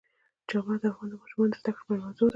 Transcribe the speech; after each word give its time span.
چار 0.49 0.63
مغز 0.67 0.79
د 0.81 0.85
افغان 0.91 1.09
ماشومانو 1.21 1.53
د 1.53 1.57
زده 1.59 1.71
کړې 1.85 1.95
موضوع 2.03 2.27
ده. 2.29 2.29